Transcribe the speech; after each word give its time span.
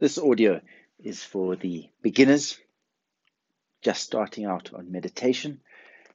This 0.00 0.16
audio 0.16 0.60
is 1.00 1.24
for 1.24 1.56
the 1.56 1.88
beginners 2.02 2.56
just 3.82 4.04
starting 4.04 4.44
out 4.44 4.72
on 4.72 4.92
meditation. 4.92 5.60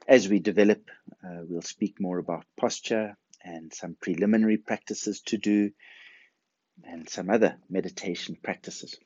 As 0.07 0.29
we 0.29 0.39
develop, 0.39 0.89
uh, 1.21 1.41
we'll 1.43 1.61
speak 1.61 1.99
more 1.99 2.17
about 2.17 2.45
posture 2.55 3.17
and 3.43 3.73
some 3.73 3.97
preliminary 3.99 4.55
practices 4.55 5.19
to 5.25 5.37
do 5.37 5.71
and 6.85 7.09
some 7.09 7.29
other 7.29 7.57
meditation 7.69 8.37
practices. 8.41 8.97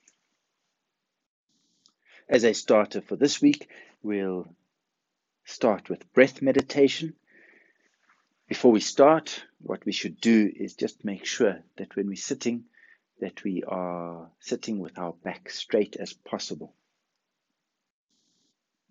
As 2.29 2.43
a 2.43 2.53
starter 2.53 3.01
for 3.01 3.15
this 3.15 3.41
week, 3.41 3.67
we'll 4.03 4.47
start 5.43 5.89
with 5.89 6.13
breath 6.13 6.43
meditation. 6.43 7.15
Before 8.47 8.71
we 8.71 8.81
start, 8.81 9.43
what 9.59 9.83
we 9.87 9.91
should 9.91 10.21
do 10.21 10.51
is 10.55 10.75
just 10.75 11.03
make 11.03 11.25
sure 11.25 11.63
that 11.77 11.95
when 11.95 12.05
we're 12.05 12.15
sitting, 12.15 12.65
that 13.19 13.43
we 13.43 13.63
are 13.67 14.29
sitting 14.39 14.79
with 14.79 14.97
our 14.97 15.13
back 15.13 15.49
straight 15.49 15.95
as 15.95 16.13
possible. 16.13 16.73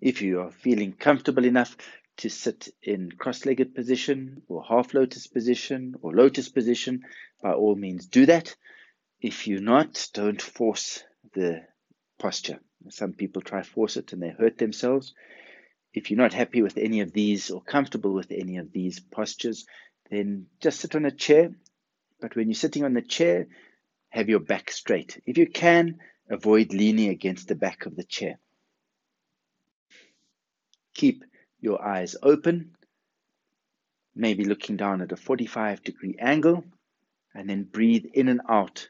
If 0.01 0.23
you 0.23 0.41
are 0.41 0.51
feeling 0.51 0.93
comfortable 0.93 1.45
enough 1.45 1.77
to 2.19 2.29
sit 2.29 2.69
in 2.83 3.13
cross-legged 3.13 3.75
position 3.75 4.43
or 4.49 4.65
half 4.65 4.95
lotus 4.95 5.27
position 5.27 5.97
or 6.01 6.13
lotus 6.15 6.49
position, 6.49 7.03
by 7.43 7.53
all 7.53 7.77
means 7.77 8.07
do 8.07 8.27
that. 8.27 8.55
If 9.21 9.47
you're 9.47 9.61
not, 9.61 10.09
don't 10.13 10.41
force 10.41 11.03
the 11.35 11.65
posture. 12.19 12.59
Some 12.91 13.13
people 13.13 13.43
try 13.43 13.63
force 13.63 13.97
it 13.97 14.13
and 14.13 14.23
they 14.23 14.31
hurt 14.31 14.59
themselves. 14.59 15.15
If 15.93 16.11
you're 16.11 16.19
not 16.19 16.35
happy 16.35 16.63
with 16.63 16.77
any 16.77 17.01
of 17.01 17.13
these 17.13 17.51
or 17.51 17.63
comfortable 17.63 18.13
with 18.13 18.31
any 18.31 18.59
of 18.59 18.73
these 18.73 19.01
postures, 19.01 19.67
then 20.11 20.47
just 20.61 20.81
sit 20.81 20.95
on 20.95 21.07
a 21.07 21.11
chair. 21.11 21.51
But 22.21 22.37
when 22.37 22.49
you're 22.49 22.55
sitting 22.55 22.85
on 22.85 22.95
the 22.95 23.03
chair, 23.03 23.49
have 24.17 24.31
your 24.31 24.41
back 24.41 24.71
straight. 24.71 25.21
If 25.27 25.37
you 25.37 25.47
can, 25.47 25.99
avoid 26.31 26.73
leaning 26.73 27.11
against 27.11 27.49
the 27.49 27.55
back 27.55 27.85
of 27.85 27.97
the 27.97 28.03
chair. 28.03 28.39
Keep 30.95 31.25
your 31.61 31.85
eyes 31.85 32.17
open, 32.23 32.75
maybe 34.15 34.47
looking 34.47 34.79
down 34.79 35.03
at 35.03 35.13
a 35.13 35.17
45 35.17 35.83
degree 35.83 36.17
angle, 36.19 36.65
and 37.35 37.51
then 37.51 37.65
breathe 37.65 38.07
in 38.15 38.29
and 38.29 38.41
out 38.49 38.89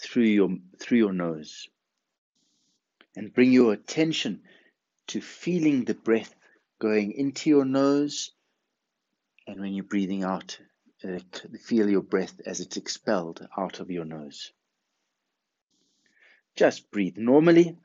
through 0.00 0.22
your, 0.22 0.50
through 0.78 0.98
your 0.98 1.12
nose. 1.12 1.66
And 3.16 3.34
bring 3.34 3.50
your 3.50 3.72
attention 3.72 4.42
to 5.08 5.20
feeling 5.20 5.84
the 5.84 5.94
breath 5.94 6.32
going 6.80 7.10
into 7.10 7.50
your 7.50 7.64
nose, 7.64 8.30
and 9.48 9.60
when 9.60 9.74
you're 9.74 9.84
breathing 9.84 10.22
out, 10.22 10.60
feel 11.60 11.88
your 11.88 12.02
breath 12.02 12.40
as 12.46 12.60
it's 12.60 12.76
expelled 12.76 13.46
out 13.56 13.80
of 13.80 13.90
your 13.90 14.04
nose. 14.04 14.52
Just 16.56 16.90
breathe 16.90 17.16
normally. 17.16 17.76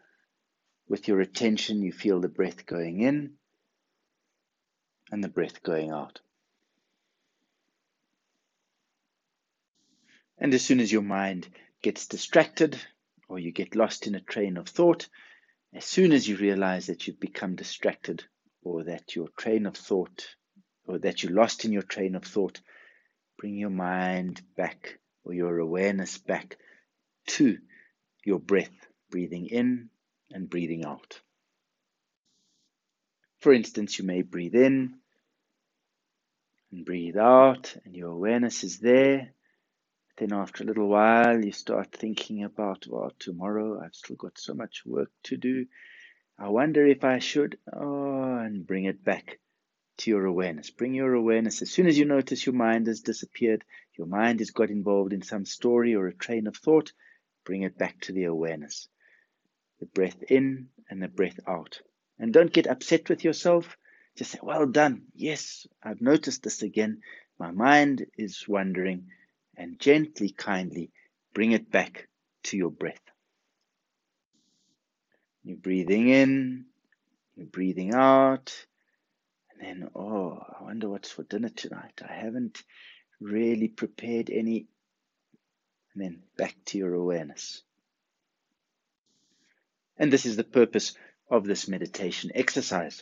With 0.89 1.07
your 1.07 1.19
attention, 1.19 1.81
you 1.81 1.91
feel 1.91 2.21
the 2.21 2.29
breath 2.29 2.65
going 2.65 3.01
in 3.01 3.33
and 5.11 5.23
the 5.23 5.29
breath 5.29 5.63
going 5.63 5.91
out. 5.91 6.21
And 10.37 10.53
as 10.53 10.63
soon 10.63 10.79
as 10.79 10.91
your 10.91 11.02
mind 11.02 11.47
gets 11.81 12.07
distracted 12.07 12.77
or 13.27 13.39
you 13.39 13.52
get 13.52 13.75
lost 13.75 14.07
in 14.07 14.15
a 14.15 14.21
train 14.21 14.57
of 14.57 14.67
thought, 14.67 15.07
as 15.73 15.83
soon 15.83 16.11
as 16.11 16.27
you 16.27 16.37
realize 16.37 16.87
that 16.87 17.07
you've 17.07 17.19
become 17.19 17.55
distracted 17.55 18.23
or 18.63 18.83
that 18.85 19.15
your 19.15 19.27
train 19.37 19.65
of 19.65 19.75
thought 19.75 20.27
or 20.85 20.99
that 20.99 21.23
you're 21.23 21.33
lost 21.33 21.65
in 21.65 21.73
your 21.73 21.81
train 21.81 22.15
of 22.15 22.23
thought, 22.23 22.61
bring 23.38 23.55
your 23.55 23.69
mind 23.69 24.41
back 24.55 24.99
or 25.23 25.33
your 25.33 25.59
awareness 25.59 26.17
back 26.17 26.57
to 27.27 27.57
your 28.25 28.39
breath, 28.39 28.88
breathing 29.09 29.47
in 29.47 29.89
and 30.31 30.49
breathing 30.49 30.85
out. 30.85 31.21
For 33.39 33.53
instance, 33.53 33.99
you 33.99 34.05
may 34.05 34.23
breathe 34.23 34.55
in 34.55 34.95
and 36.71 36.86
breathe 36.86 37.17
out, 37.17 37.75
and 37.86 37.95
your 37.95 38.11
awareness 38.11 38.64
is 38.64 38.80
there. 38.80 39.31
Then, 40.17 40.33
after 40.33 40.64
a 40.64 40.67
little 40.67 40.87
while, 40.87 41.45
you 41.45 41.52
start 41.52 41.92
thinking 41.92 42.43
about, 42.43 42.87
well, 42.89 43.11
tomorrow 43.19 43.80
I've 43.80 43.93
still 43.93 44.15
got 44.15 44.39
so 44.39 44.55
much 44.55 44.83
work 44.86 45.11
to 45.25 45.37
do. 45.37 45.67
I 46.39 46.49
wonder 46.49 46.86
if 46.86 47.04
I 47.04 47.19
should, 47.19 47.58
oh, 47.71 48.36
and 48.37 48.65
bring 48.65 48.86
it 48.86 49.04
back 49.04 49.39
to 49.97 50.11
your 50.11 50.25
awareness. 50.25 50.69
Bring 50.69 50.93
your 50.93 51.13
awareness 51.13 51.61
as 51.61 51.71
soon 51.71 51.87
as 51.87 51.97
you 51.97 52.05
notice 52.05 52.45
your 52.45 52.55
mind 52.55 52.87
has 52.87 53.02
disappeared, 53.02 53.63
your 53.97 54.08
mind 54.08 54.39
has 54.39 54.52
got 54.52 54.69
involved 54.69 55.13
in 55.13 55.21
some 55.21 55.45
story 55.45 55.95
or 55.95 56.08
a 56.08 56.13
train 56.13 56.47
of 56.47 56.55
thought, 56.55 56.91
bring 57.45 57.63
it 57.63 57.77
back 57.77 57.99
to 58.02 58.13
the 58.13 58.25
awareness. 58.25 58.87
The 59.80 59.87
breath 59.87 60.23
in 60.30 60.69
and 60.89 61.02
the 61.02 61.07
breath 61.07 61.39
out. 61.47 61.81
And 62.19 62.33
don't 62.33 62.53
get 62.53 62.67
upset 62.67 63.09
with 63.09 63.23
yourself. 63.23 63.77
Just 64.15 64.31
say, 64.31 64.39
Well 64.41 64.65
done. 64.65 65.03
Yes, 65.13 65.67
I've 65.83 66.02
noticed 66.02 66.43
this 66.43 66.61
again. 66.61 67.02
My 67.39 67.52
mind 67.52 68.05
is 68.17 68.45
wandering. 68.47 69.07
And 69.55 69.80
gently, 69.80 70.30
kindly 70.30 70.91
bring 71.33 71.52
it 71.52 71.71
back 71.71 72.07
to 72.43 72.57
your 72.57 72.71
breath. 72.71 73.02
You're 75.43 75.57
breathing 75.57 76.09
in, 76.09 76.65
you're 77.36 77.47
breathing 77.47 77.93
out, 77.93 78.67
and 79.59 79.81
then, 79.81 79.89
oh, 79.95 80.39
I 80.59 80.63
wonder 80.63 80.89
what's 80.89 81.09
for 81.11 81.23
dinner 81.23 81.49
tonight. 81.49 82.01
I 82.07 82.13
haven't 82.13 82.61
really 83.19 83.67
prepared 83.67 84.29
any. 84.29 84.67
And 85.93 86.03
then 86.03 86.19
back 86.37 86.55
to 86.65 86.77
your 86.77 86.93
awareness. 86.93 87.63
And 89.97 90.13
this 90.13 90.25
is 90.25 90.35
the 90.35 90.43
purpose 90.43 90.95
of 91.29 91.45
this 91.45 91.67
meditation 91.67 92.31
exercise. 92.35 93.01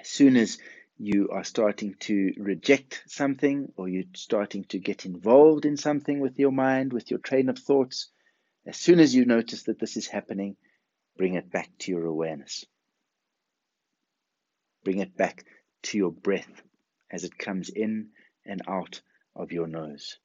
As 0.00 0.08
soon 0.08 0.36
as 0.36 0.58
you 0.96 1.30
are 1.32 1.44
starting 1.44 1.96
to 2.00 2.32
reject 2.36 3.02
something 3.08 3.72
or 3.76 3.88
you're 3.88 4.04
starting 4.14 4.64
to 4.64 4.78
get 4.78 5.06
involved 5.06 5.64
in 5.64 5.76
something 5.76 6.20
with 6.20 6.38
your 6.38 6.52
mind, 6.52 6.92
with 6.92 7.10
your 7.10 7.18
train 7.18 7.48
of 7.48 7.58
thoughts, 7.58 8.10
as 8.64 8.76
soon 8.76 9.00
as 9.00 9.12
you 9.12 9.24
notice 9.24 9.64
that 9.64 9.80
this 9.80 9.96
is 9.96 10.06
happening, 10.06 10.56
bring 11.16 11.34
it 11.34 11.50
back 11.50 11.68
to 11.80 11.90
your 11.90 12.06
awareness. 12.06 12.64
Bring 14.84 14.98
it 14.98 15.16
back 15.16 15.44
to 15.82 15.98
your 15.98 16.12
breath 16.12 16.62
as 17.10 17.24
it 17.24 17.38
comes 17.38 17.68
in 17.68 18.08
and 18.44 18.62
out 18.66 19.00
of 19.34 19.52
your 19.52 19.66
nose. 19.66 20.18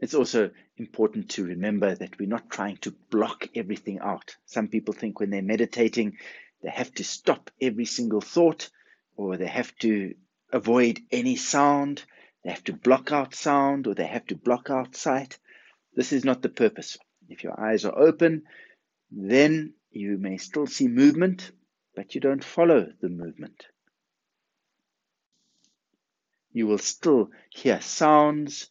It's 0.00 0.14
also 0.14 0.50
important 0.76 1.30
to 1.30 1.44
remember 1.44 1.94
that 1.94 2.18
we're 2.18 2.28
not 2.28 2.50
trying 2.50 2.76
to 2.78 2.90
block 3.10 3.48
everything 3.54 4.00
out. 4.00 4.36
Some 4.44 4.68
people 4.68 4.92
think 4.92 5.20
when 5.20 5.30
they're 5.30 5.42
meditating, 5.42 6.18
they 6.62 6.70
have 6.70 6.92
to 6.94 7.04
stop 7.04 7.50
every 7.60 7.84
single 7.84 8.20
thought 8.20 8.70
or 9.16 9.36
they 9.36 9.46
have 9.46 9.74
to 9.78 10.14
avoid 10.52 11.00
any 11.10 11.36
sound, 11.36 12.04
they 12.42 12.50
have 12.50 12.64
to 12.64 12.72
block 12.72 13.12
out 13.12 13.34
sound 13.34 13.86
or 13.86 13.94
they 13.94 14.06
have 14.06 14.26
to 14.26 14.36
block 14.36 14.68
out 14.68 14.96
sight. 14.96 15.38
This 15.94 16.12
is 16.12 16.24
not 16.24 16.42
the 16.42 16.48
purpose. 16.48 16.98
If 17.28 17.44
your 17.44 17.58
eyes 17.58 17.84
are 17.84 17.96
open, 17.96 18.42
then 19.10 19.74
you 19.90 20.18
may 20.18 20.38
still 20.38 20.66
see 20.66 20.88
movement, 20.88 21.50
but 21.94 22.14
you 22.14 22.20
don't 22.20 22.44
follow 22.44 22.92
the 23.00 23.08
movement. 23.08 23.66
You 26.52 26.66
will 26.66 26.78
still 26.78 27.30
hear 27.50 27.80
sounds, 27.80 28.68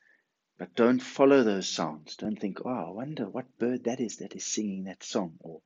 but 0.58 0.76
don't 0.76 1.02
follow 1.02 1.44
those 1.44 1.68
sounds. 1.68 2.16
Don't 2.16 2.40
think, 2.40 2.60
oh, 2.66 2.70
I 2.70 2.90
wonder 2.92 3.30
what 3.30 3.58
bird 3.60 3.86
that 3.86 4.00
is 4.00 4.18
that 4.18 4.36
is 4.36 4.46
singing 4.46 4.86
that 4.86 5.04
song, 5.04 5.34
or 5.40 5.62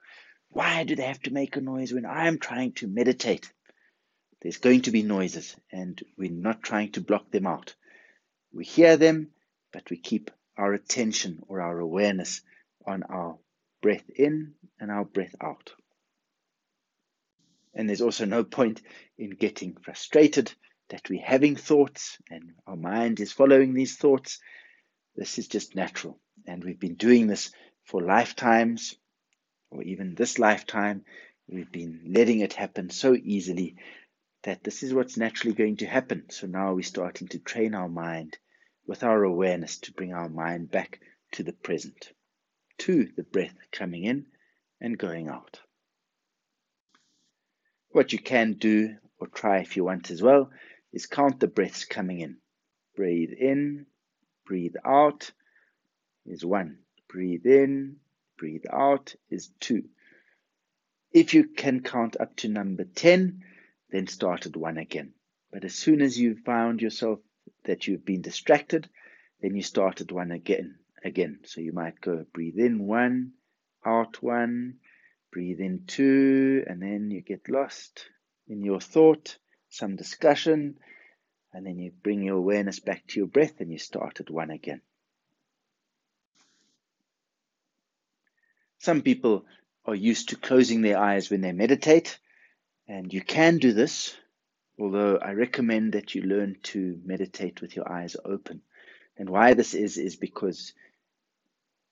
why 0.50 0.84
do 0.84 0.96
they 0.96 1.04
have 1.04 1.22
to 1.24 1.34
make 1.34 1.56
a 1.56 1.62
noise 1.62 1.94
when 1.94 2.06
I'm 2.06 2.40
trying 2.40 2.74
to 2.74 2.88
meditate? 2.88 3.52
There's 4.42 4.58
going 4.58 4.82
to 4.84 4.92
be 4.92 5.04
noises, 5.04 5.56
and 5.72 6.02
we're 6.18 6.32
not 6.32 6.64
trying 6.64 6.92
to 6.94 7.02
block 7.02 7.32
them 7.32 7.48
out. 7.48 7.76
We 8.52 8.66
hear 8.66 8.98
them, 8.98 9.30
but 9.72 9.90
we 9.90 9.98
keep 9.98 10.32
our 10.58 10.74
attention 10.74 11.44
or 11.48 11.62
our 11.62 11.80
awareness 11.80 12.42
on 12.86 13.04
our 13.04 13.38
breath 13.82 14.10
in 14.16 14.54
and 14.80 14.90
our 14.90 15.06
breath 15.06 15.36
out. 15.42 15.72
And 17.78 17.88
there's 17.88 18.02
also 18.02 18.26
no 18.26 18.44
point 18.44 18.82
in 19.20 19.30
getting 19.30 19.78
frustrated 19.78 20.52
that 20.90 21.08
we're 21.12 21.22
having 21.22 21.56
thoughts 21.56 22.18
and 22.32 22.54
our 22.66 22.76
mind 22.76 23.20
is 23.20 23.32
following 23.32 23.76
these 23.76 23.98
thoughts. 23.98 24.40
This 25.16 25.38
is 25.38 25.48
just 25.48 25.76
natural. 25.76 26.20
And 26.48 26.64
we've 26.64 26.80
been 26.80 26.96
doing 26.96 27.28
this 27.28 27.52
for 27.86 28.02
lifetimes, 28.02 28.96
or 29.70 29.84
even 29.84 30.16
this 30.16 30.40
lifetime. 30.40 31.06
We've 31.48 31.72
been 31.72 32.02
letting 32.08 32.40
it 32.40 32.54
happen 32.54 32.90
so 32.90 33.14
easily 33.14 33.76
that 34.42 34.64
this 34.64 34.82
is 34.82 34.92
what's 34.92 35.16
naturally 35.16 35.54
going 35.54 35.78
to 35.78 35.86
happen. 35.86 36.26
So 36.30 36.48
now 36.48 36.74
we're 36.74 36.82
starting 36.82 37.28
to 37.30 37.40
train 37.40 37.76
our 37.76 37.90
mind 37.90 38.40
with 38.88 39.04
our 39.04 39.24
awareness 39.24 39.78
to 39.82 39.94
bring 39.94 40.14
our 40.14 40.30
mind 40.30 40.72
back 40.72 41.00
to 41.34 41.44
the 41.44 41.54
present, 41.54 42.12
to 42.80 43.08
the 43.16 43.24
breath 43.24 43.56
coming 43.72 44.04
in 44.04 44.26
and 44.82 44.98
going 44.98 45.30
out. 45.30 45.60
What 47.98 48.14
you 48.14 48.20
can 48.20 48.54
do 48.54 48.96
or 49.18 49.26
try 49.26 49.58
if 49.58 49.76
you 49.76 49.84
want 49.84 50.12
as 50.12 50.22
well 50.22 50.52
is 50.94 51.08
count 51.08 51.40
the 51.40 51.48
breaths 51.48 51.84
coming 51.84 52.20
in. 52.20 52.38
Breathe 52.96 53.32
in, 53.32 53.88
breathe 54.46 54.76
out. 54.86 55.32
is 56.24 56.46
one. 56.46 56.78
Breathe 57.08 57.48
in, 57.48 57.96
breathe 58.38 58.66
out 58.72 59.16
is 59.32 59.50
two. 59.60 59.90
If 61.12 61.34
you 61.34 61.46
can 61.46 61.82
count 61.82 62.18
up 62.20 62.36
to 62.36 62.50
number 62.50 62.84
10, 62.84 63.44
then 63.90 64.06
start 64.06 64.46
at 64.46 64.56
one 64.56 64.78
again. 64.78 65.14
But 65.52 65.66
as 65.66 65.74
soon 65.74 66.04
as 66.04 66.20
you 66.20 66.36
found 66.36 66.84
yourself 66.84 67.18
that 67.64 67.88
you've 67.88 68.06
been 68.06 68.22
distracted, 68.22 68.88
then 69.42 69.56
you 69.56 69.64
start 69.64 70.02
at 70.02 70.12
one 70.12 70.30
again. 70.30 70.78
Again, 71.04 71.40
so 71.46 71.62
you 71.62 71.72
might 71.72 72.00
go 72.00 72.28
breathe 72.32 72.60
in 72.60 72.86
one, 72.86 73.32
out 73.84 74.22
one, 74.22 74.76
breathe 75.38 75.60
in 75.60 75.84
two, 75.86 76.64
and 76.66 76.82
then 76.82 77.12
you 77.12 77.22
get 77.22 77.48
lost 77.48 78.10
in 78.48 78.64
your 78.64 78.80
thought, 78.80 79.38
some 79.70 79.96
discussion, 79.96 80.80
and 81.54 81.64
then 81.64 81.78
you 81.78 81.92
bring 82.02 82.24
your 82.24 82.38
awareness 82.38 82.80
back 82.80 83.06
to 83.06 83.20
your 83.20 83.28
breath 83.28 83.60
and 83.60 83.72
you 83.72 83.78
start 83.78 84.20
at 84.20 84.32
one 84.32 84.50
again. 84.50 84.82
Some 88.80 89.04
people 89.04 89.46
are 89.86 89.94
used 89.94 90.30
to 90.30 90.38
closing 90.38 90.82
their 90.82 90.98
eyes 90.98 91.30
when 91.30 91.42
they 91.42 91.52
meditate, 91.52 92.18
and 92.88 93.14
you 93.14 93.22
can 93.22 93.60
do 93.60 93.74
this, 93.74 94.18
although 94.80 95.18
I 95.18 95.34
recommend 95.34 95.94
that 95.94 96.16
you 96.16 96.24
learn 96.24 96.58
to 96.74 97.00
meditate 97.06 97.62
with 97.62 97.76
your 97.76 97.88
eyes 97.88 98.16
open. 98.26 98.64
And 99.20 99.30
why 99.30 99.54
this 99.54 99.76
is, 99.76 100.00
is 100.00 100.16
because 100.16 100.74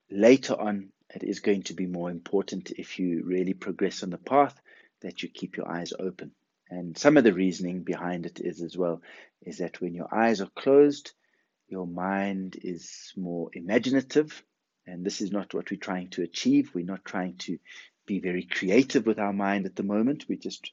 later 0.09 0.59
on 0.59 0.89
it 1.16 1.24
is 1.24 1.40
going 1.40 1.64
to 1.64 1.74
be 1.74 1.88
more 1.88 2.12
important 2.12 2.72
if 2.72 3.00
you 3.00 3.24
really 3.26 3.54
progress 3.54 4.04
on 4.04 4.10
the 4.10 4.18
path 4.18 4.60
that 5.02 5.24
you 5.24 5.30
keep 5.30 5.58
your 5.58 5.70
eyes 5.70 5.94
open. 5.98 6.32
And 6.70 6.98
some 6.98 7.16
of 7.18 7.24
the 7.24 7.34
reasoning 7.34 7.84
behind 7.84 8.26
it 8.26 8.40
is 8.40 8.62
as 8.62 8.78
well 8.78 9.02
is 9.42 9.60
that 9.60 9.80
when 9.80 9.94
your 9.94 10.14
eyes 10.14 10.42
are 10.42 10.50
closed, 10.56 11.12
your 11.68 11.88
mind 11.88 12.58
is 12.62 13.14
more 13.16 13.50
imaginative. 13.54 14.44
And 14.88 15.06
this 15.06 15.22
is 15.22 15.32
not 15.32 15.54
what 15.54 15.72
we're 15.72 15.78
trying 15.78 16.10
to 16.12 16.24
achieve. 16.24 16.72
We're 16.74 16.86
not 16.86 17.06
trying 17.06 17.38
to 17.40 17.60
be 18.06 18.20
very 18.20 18.44
creative 18.44 19.06
with 19.06 19.20
our 19.20 19.34
mind 19.34 19.66
at 19.66 19.76
the 19.76 19.84
moment. 19.84 20.26
We're 20.28 20.38
just 20.38 20.72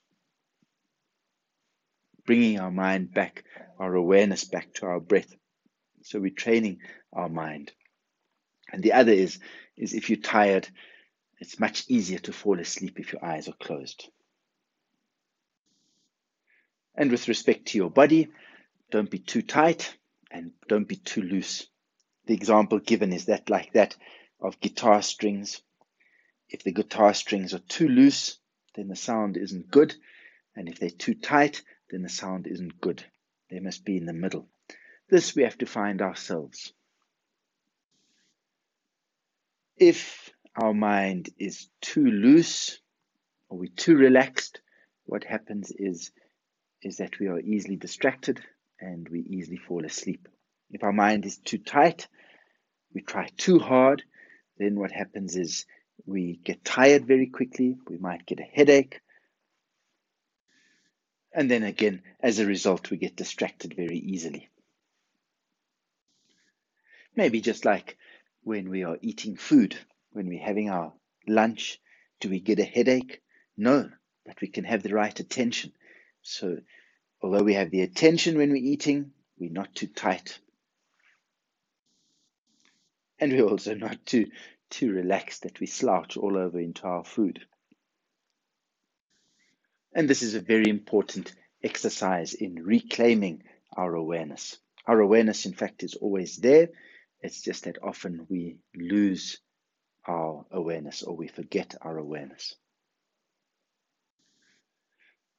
bringing 2.26 2.60
our 2.60 2.70
mind 2.70 3.12
back, 3.12 3.44
our 3.78 3.94
awareness 3.94 4.44
back 4.44 4.74
to 4.74 4.86
our 4.86 5.00
breath. 5.00 5.34
So 6.02 6.20
we're 6.20 6.30
training 6.30 6.80
our 7.12 7.28
mind. 7.28 7.72
And 8.72 8.82
the 8.82 8.92
other 8.92 9.12
is, 9.12 9.38
is 9.76 9.94
if 9.94 10.10
you're 10.10 10.18
tired, 10.18 10.68
it's 11.38 11.58
much 11.58 11.84
easier 11.88 12.18
to 12.20 12.32
fall 12.32 12.58
asleep 12.60 13.00
if 13.00 13.12
your 13.12 13.24
eyes 13.24 13.48
are 13.48 13.56
closed. 13.60 14.08
And 16.94 17.10
with 17.10 17.28
respect 17.28 17.66
to 17.68 17.78
your 17.78 17.90
body, 17.90 18.28
don't 18.90 19.10
be 19.10 19.18
too 19.18 19.42
tight 19.42 19.96
and 20.30 20.52
don't 20.68 20.86
be 20.86 20.96
too 20.96 21.22
loose. 21.22 21.66
The 22.26 22.34
example 22.34 22.78
given 22.78 23.12
is 23.12 23.26
that 23.26 23.50
like 23.50 23.72
that 23.72 23.96
of 24.40 24.60
guitar 24.60 25.02
strings. 25.02 25.60
If 26.48 26.62
the 26.62 26.72
guitar 26.72 27.14
strings 27.14 27.54
are 27.54 27.60
too 27.60 27.88
loose, 27.88 28.38
then 28.74 28.88
the 28.88 28.96
sound 28.96 29.36
isn't 29.36 29.70
good. 29.70 29.94
And 30.54 30.68
if 30.68 30.78
they're 30.78 30.90
too 30.90 31.14
tight, 31.14 31.62
then 31.90 32.02
the 32.02 32.08
sound 32.08 32.46
isn't 32.46 32.80
good. 32.80 33.04
They 33.50 33.60
must 33.60 33.84
be 33.84 33.96
in 33.96 34.06
the 34.06 34.12
middle. 34.12 34.48
This 35.08 35.34
we 35.34 35.42
have 35.42 35.58
to 35.58 35.66
find 35.66 36.00
ourselves. 36.00 36.72
If 39.84 40.30
our 40.54 40.72
mind 40.72 41.30
is 41.40 41.68
too 41.80 42.06
loose 42.06 42.78
or 43.48 43.58
we're 43.58 43.72
too 43.74 43.96
relaxed, 43.96 44.60
what 45.06 45.24
happens 45.24 45.72
is, 45.76 46.12
is 46.84 46.98
that 46.98 47.18
we 47.18 47.26
are 47.26 47.40
easily 47.40 47.74
distracted 47.74 48.40
and 48.78 49.08
we 49.08 49.22
easily 49.22 49.56
fall 49.56 49.84
asleep. 49.84 50.28
If 50.70 50.84
our 50.84 50.92
mind 50.92 51.26
is 51.26 51.38
too 51.38 51.58
tight, 51.58 52.06
we 52.94 53.00
try 53.00 53.28
too 53.36 53.58
hard, 53.58 54.04
then 54.56 54.78
what 54.78 54.92
happens 54.92 55.34
is 55.34 55.66
we 56.06 56.38
get 56.44 56.64
tired 56.64 57.04
very 57.04 57.26
quickly, 57.26 57.76
we 57.90 57.98
might 57.98 58.24
get 58.24 58.38
a 58.38 58.44
headache, 58.44 59.00
and 61.34 61.50
then 61.50 61.64
again, 61.64 62.02
as 62.20 62.38
a 62.38 62.46
result, 62.46 62.92
we 62.92 62.98
get 62.98 63.16
distracted 63.16 63.74
very 63.74 63.98
easily. 63.98 64.48
Maybe 67.16 67.40
just 67.40 67.64
like 67.64 67.96
when 68.42 68.70
we 68.70 68.84
are 68.84 68.98
eating 69.00 69.36
food, 69.36 69.76
when 70.12 70.28
we're 70.28 70.44
having 70.44 70.70
our 70.70 70.92
lunch, 71.26 71.80
do 72.20 72.28
we 72.28 72.40
get 72.40 72.58
a 72.58 72.64
headache? 72.64 73.20
No, 73.56 73.90
but 74.24 74.40
we 74.40 74.48
can 74.48 74.64
have 74.64 74.82
the 74.82 74.94
right 74.94 75.18
attention. 75.18 75.72
So, 76.22 76.58
although 77.22 77.42
we 77.44 77.54
have 77.54 77.70
the 77.70 77.82
attention 77.82 78.36
when 78.36 78.50
we're 78.50 78.56
eating, 78.56 79.12
we're 79.38 79.50
not 79.50 79.74
too 79.74 79.88
tight. 79.88 80.38
And 83.18 83.32
we're 83.32 83.48
also 83.48 83.74
not 83.74 84.04
too, 84.04 84.26
too 84.70 84.92
relaxed 84.92 85.42
that 85.42 85.60
we 85.60 85.66
slouch 85.66 86.16
all 86.16 86.36
over 86.36 86.58
into 86.58 86.84
our 86.84 87.04
food. 87.04 87.44
And 89.94 90.08
this 90.08 90.22
is 90.22 90.34
a 90.34 90.40
very 90.40 90.68
important 90.68 91.32
exercise 91.62 92.34
in 92.34 92.64
reclaiming 92.64 93.42
our 93.76 93.94
awareness. 93.94 94.56
Our 94.86 95.00
awareness, 95.00 95.46
in 95.46 95.52
fact, 95.52 95.82
is 95.82 95.94
always 95.94 96.36
there. 96.36 96.70
It's 97.22 97.42
just 97.42 97.64
that 97.64 97.82
often 97.82 98.26
we 98.28 98.58
lose 98.74 99.38
our 100.06 100.44
awareness 100.50 101.02
or 101.02 101.16
we 101.16 101.28
forget 101.28 101.76
our 101.80 101.96
awareness. 101.96 102.56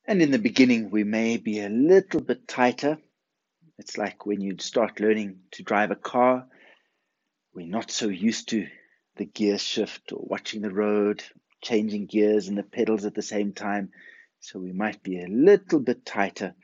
And 0.06 0.22
in 0.22 0.32
the 0.32 0.40
beginning, 0.40 0.90
we 0.90 1.04
may 1.04 1.38
be 1.38 1.60
a 1.60 1.70
little 1.70 2.22
bit 2.22 2.48
tighter. 2.48 2.98
It's 3.78 3.98
like 3.98 4.26
when 4.26 4.42
you 4.42 4.58
start 4.60 5.00
learning 5.00 5.40
to 5.52 5.64
drive 5.64 5.92
a 5.92 5.96
car, 5.96 6.48
we're 7.54 7.68
not 7.68 7.92
so 7.92 8.08
used 8.08 8.50
to 8.50 8.68
the 9.18 9.26
gear 9.26 9.58
shift 9.58 10.12
or 10.12 10.20
watching 10.22 10.62
the 10.62 10.74
road, 10.74 11.24
changing 11.62 12.06
gears 12.08 12.48
and 12.48 12.58
the 12.58 12.64
pedals 12.64 13.06
at 13.06 13.14
the 13.14 13.22
same 13.22 13.54
time. 13.54 13.92
So 14.40 14.60
we 14.60 14.74
might 14.74 15.04
be 15.04 15.22
a 15.22 15.28
little 15.28 15.80
bit 15.80 16.06
tighter, 16.06 16.56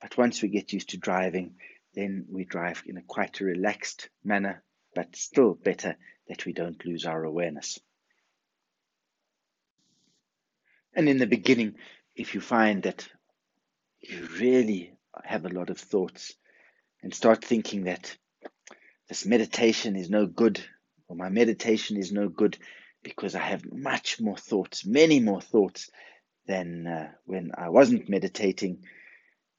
but 0.00 0.16
once 0.18 0.42
we 0.42 0.48
get 0.48 0.72
used 0.72 0.90
to 0.90 0.98
driving, 0.98 1.54
then 1.94 2.26
we 2.30 2.44
drive 2.44 2.82
in 2.86 2.96
a 2.96 3.02
quite 3.02 3.40
a 3.40 3.44
relaxed 3.44 4.08
manner, 4.24 4.62
but 4.94 5.16
still 5.16 5.54
better 5.54 5.96
that 6.28 6.44
we 6.46 6.52
don't 6.52 6.84
lose 6.84 7.04
our 7.04 7.24
awareness. 7.24 7.78
And 10.94 11.08
in 11.08 11.18
the 11.18 11.26
beginning, 11.26 11.74
if 12.14 12.34
you 12.34 12.40
find 12.40 12.82
that 12.84 13.08
you 14.00 14.28
really 14.38 14.94
have 15.24 15.44
a 15.44 15.50
lot 15.50 15.70
of 15.70 15.78
thoughts 15.78 16.34
and 17.02 17.12
start 17.12 17.44
thinking 17.44 17.84
that 17.84 18.16
this 19.08 19.26
meditation 19.26 19.96
is 19.96 20.08
no 20.08 20.26
good, 20.26 20.60
or 21.08 21.16
my 21.16 21.28
meditation 21.28 21.96
is 21.96 22.12
no 22.12 22.28
good 22.28 22.56
because 23.02 23.34
I 23.34 23.40
have 23.40 23.70
much 23.70 24.20
more 24.20 24.36
thoughts, 24.36 24.86
many 24.86 25.20
more 25.20 25.40
thoughts 25.40 25.90
than 26.46 26.86
uh, 26.86 27.10
when 27.26 27.52
I 27.56 27.68
wasn't 27.68 28.08
meditating. 28.08 28.84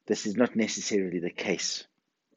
This 0.08 0.26
is 0.26 0.36
not 0.36 0.56
necessarily 0.56 1.20
the 1.20 1.32
case. 1.32 1.86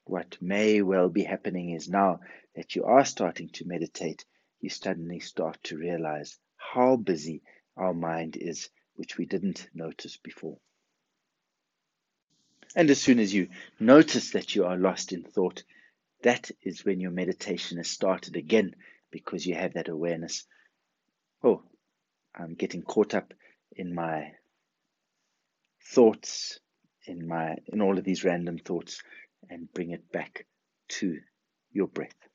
What 0.09 0.41
may 0.41 0.81
well 0.81 1.11
be 1.11 1.23
happening 1.23 1.69
is 1.69 1.87
now 1.87 2.21
that 2.57 2.75
you 2.75 2.85
are 2.85 3.05
starting 3.05 3.51
to 3.51 3.69
meditate, 3.69 4.25
you 4.59 4.71
suddenly 4.71 5.21
start 5.21 5.63
to 5.65 5.77
realize 5.77 6.39
how 6.57 6.97
busy 6.97 7.43
our 7.77 7.93
mind 7.93 8.35
is, 8.35 8.71
which 8.95 9.19
we 9.19 9.27
didn't 9.27 9.69
notice 9.75 10.17
before. 10.17 10.57
And 12.75 12.89
as 12.89 13.03
soon 13.03 13.19
as 13.19 13.35
you 13.35 13.49
notice 13.79 14.31
that 14.31 14.55
you 14.55 14.65
are 14.65 14.79
lost 14.79 15.13
in 15.13 15.25
thought, 15.25 15.63
that 16.23 16.51
is 16.63 16.87
when 16.87 17.01
your 17.01 17.11
meditation 17.11 17.77
has 17.77 17.91
started 17.91 18.35
again 18.35 18.77
because 19.11 19.47
you 19.47 19.57
have 19.57 19.75
that 19.75 19.89
awareness. 19.89 20.47
Oh, 21.45 21.65
I'm 22.35 22.55
getting 22.55 22.81
caught 22.81 23.15
up 23.15 23.35
in 23.73 23.95
my 23.95 24.33
thoughts, 25.85 26.61
in 27.07 27.29
my 27.29 27.57
in 27.67 27.83
all 27.83 27.99
of 27.99 28.05
these 28.05 28.25
random 28.25 28.57
thoughts, 28.57 29.03
and 29.51 29.73
bring 29.73 29.91
it 29.91 30.11
back 30.13 30.47
to 30.89 31.19
your 31.73 31.89
breath. 31.89 32.28